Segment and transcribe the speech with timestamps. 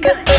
[0.00, 0.33] got